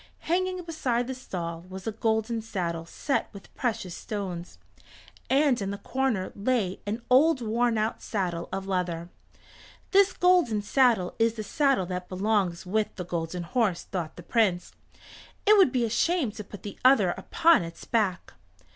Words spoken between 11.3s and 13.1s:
the saddle that belongs with the